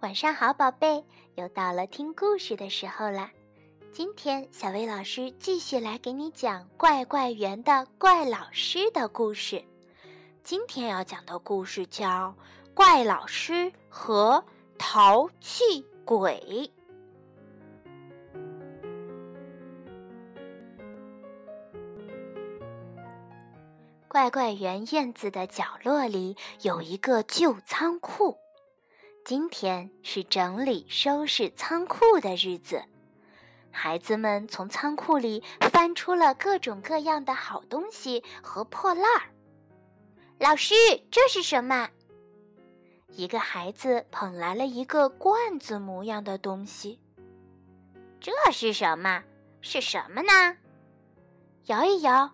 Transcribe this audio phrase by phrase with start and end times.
[0.00, 3.30] 晚上好，宝贝，又到了听故事的时候了。
[3.92, 9.62] 今天小薇老师继续来给你讲怪怪园的怪老师的故事。
[10.42, 12.34] 今天要讲的故事叫
[12.72, 14.42] 《怪老师和
[14.78, 16.42] 淘气鬼》。
[24.08, 28.38] 怪怪园院子的角落里有一个旧仓库。
[29.30, 32.82] 今天是整理收拾仓库的日子，
[33.70, 39.30] 孩子们从仓库里翻出了各种各样的好东西和破烂儿。
[40.40, 40.74] 老师，
[41.12, 41.90] 这是什么？
[43.10, 46.98] 一个孩子捧来了一个罐子模样的东西。
[48.18, 49.22] 这是什么？
[49.60, 50.56] 是什么呢？
[51.66, 52.32] 摇一摇，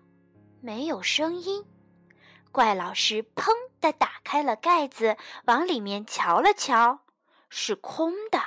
[0.61, 1.63] 没有声音。
[2.51, 6.99] 怪老师砰的打开了盖子，往里面瞧了瞧，
[7.49, 8.41] 是空的。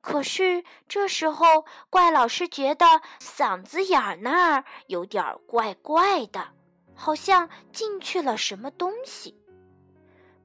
[0.00, 2.86] 可是这时候，怪老师觉得
[3.20, 6.48] 嗓子眼儿那儿有点怪怪的，
[6.94, 9.38] 好像进去了什么东西。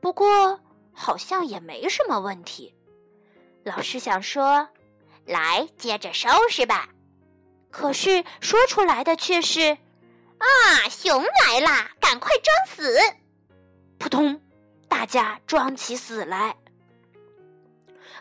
[0.02, 0.60] 不过
[0.94, 2.76] 好像也没什么问题。
[3.64, 4.68] 老师想说
[5.26, 6.90] ：“来，接着收拾吧。”
[7.72, 9.78] 可是说出来的却是。
[10.38, 10.90] 啊！
[10.90, 11.90] 熊来啦！
[12.00, 13.00] 赶快装死！
[13.98, 14.42] 扑通，
[14.88, 16.56] 大家装起死来。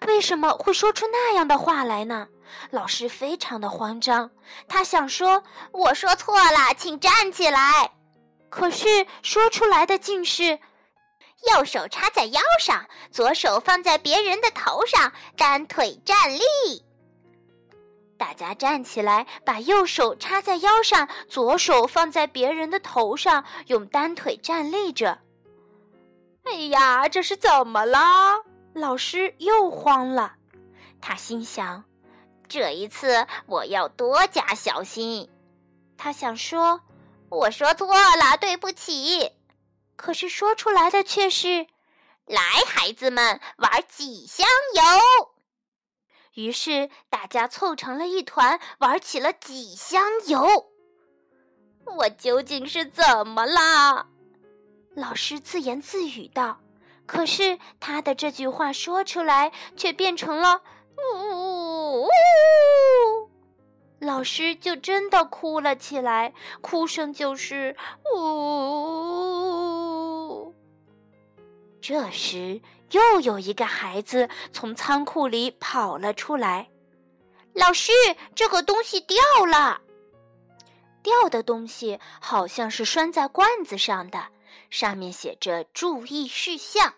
[0.06, 2.28] 为什么会说出那样的话来呢？
[2.70, 4.30] 老师非常的慌张，
[4.68, 7.90] 他想说：“我说错了，请站起来。”
[8.50, 10.58] 可是说出来的竟是
[11.52, 16.84] ：“右手插在腰上，左手放在别人的头上，单腿站立。”
[18.16, 25.18] 大家站起来，把右手插在腰上，左手放在别人的头上，用单腿站立着。
[26.44, 27.98] 哎呀，这是怎么了？
[28.74, 30.34] 老师又慌了。
[31.00, 31.84] 他心想：
[32.48, 35.30] 这一次我要多加小心。
[35.96, 36.80] 他想说
[37.30, 39.32] ：“我说错了，对不起。”
[39.96, 41.66] 可是说出来的却是
[42.26, 44.82] ：“来，孩子们，玩几箱油。”
[46.34, 50.72] 于是大家凑成了一团，玩起了几箱油。
[51.86, 54.08] 我究竟是怎么了？
[54.94, 56.60] 老师自言自语道。
[57.06, 60.62] 可是他的这句话说出来，却变成了
[60.96, 62.08] “呜呜呜”，
[64.00, 67.76] 老师就真的哭了起来，哭声就是
[68.16, 68.84] “呜”。
[71.82, 72.60] 这时。
[72.90, 76.68] 又有一个孩子从仓库里跑了出来，
[77.52, 77.90] 老师，
[78.36, 79.16] 这个东西掉
[79.50, 79.80] 了。
[81.02, 84.28] 掉的东西好像是拴在罐子上的，
[84.70, 86.94] 上面写着注意事项。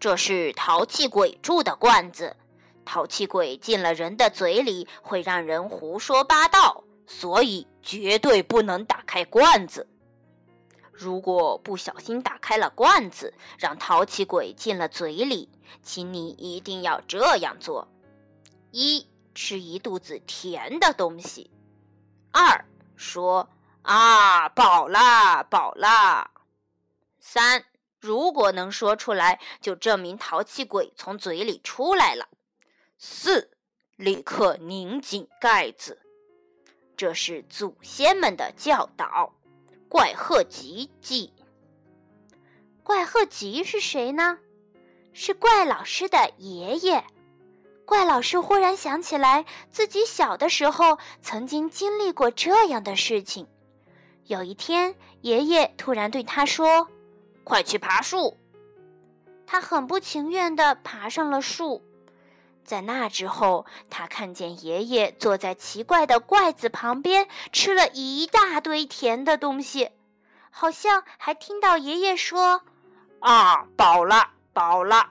[0.00, 2.36] 这是淘气鬼住的罐子，
[2.84, 9.88] 淘气鬼进了人的嘴里会让人胡说八道，所以绝对不能打开罐子。
[10.92, 15.48] 如果不小心打开了罐子，让淘气鬼进了嘴里，
[15.82, 17.86] 请你一定要这样做：
[18.72, 21.50] 一、吃一肚子甜的东西；
[22.32, 22.64] 二、
[22.96, 23.48] 说
[23.88, 26.30] “啊，饱啦，饱啦”；
[27.18, 27.64] 三、
[27.98, 32.26] 如果能说出来，就证明淘气鬼从嘴里出来了；
[32.98, 33.50] 四、
[33.96, 36.02] 立刻拧紧盖子。
[36.98, 39.32] 这是祖先们的教导。
[39.88, 41.32] 怪鹤吉记。
[42.82, 44.38] 怪鹤吉是谁呢？
[45.14, 47.02] 是怪老师的爷爷。
[47.86, 53.48] 怪老师忽然想起来，自己小的时候曾经经历过这样的事情。
[54.28, 56.86] 有一天，爷爷突然对他说
[57.44, 58.36] ：“快去爬树。”
[59.46, 61.82] 他很不情愿地爬上了树。
[62.62, 69.92] 在那之后，他看见爷爷坐在奇怪的罐子旁边，吃了一大堆甜的东西，
[70.50, 72.60] 好像还听到爷爷说
[73.20, 75.08] ：“啊，饱了，饱了。”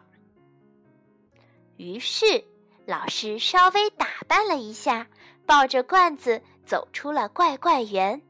[1.78, 2.46] 于是，
[2.86, 5.08] 老师稍微打扮了一下，
[5.48, 8.22] 抱着罐子走出了怪怪园。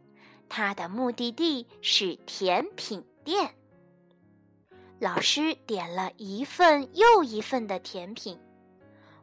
[0.50, 3.56] 他的目的地是甜品店。
[5.00, 8.40] 老师点了一份又一份的甜品。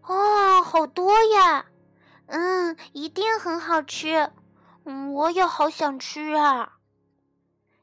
[0.02, 1.66] 哦，好多呀！
[2.26, 4.30] 嗯，一定很好吃。
[4.84, 6.74] 嗯，我也好想吃啊。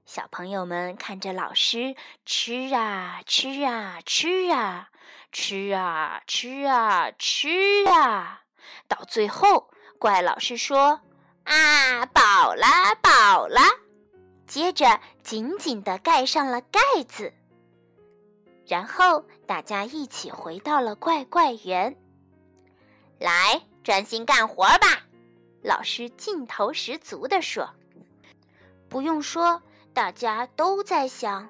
[0.05, 1.95] 小朋友们看着老师
[2.25, 4.89] 吃啊吃啊吃啊
[5.31, 7.49] 吃啊吃啊吃
[7.87, 8.41] 啊，
[8.87, 11.01] 到最后，怪老师说
[11.43, 12.65] ：“啊，饱了，
[13.01, 13.59] 饱了。”
[14.47, 17.33] 接着紧紧的盖上了盖子。
[18.67, 21.95] 然后大家一起回到了怪怪园。
[23.19, 25.03] 来，专心干活吧！
[25.61, 27.69] 老师劲头十足地说。
[28.89, 29.61] 不用说，
[29.93, 31.49] 大家都在想：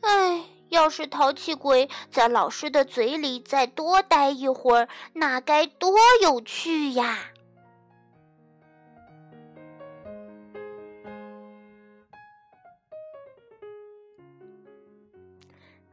[0.00, 7.18] 哎，要是淘气鬼在老师的嘴里再多待一会儿，那该多有趣呀！